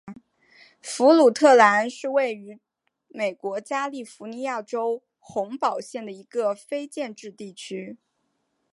[0.81, 2.59] 弗鲁特兰是位于
[3.07, 7.99] 美国加利福尼亚州洪堡县的一个非建制地区。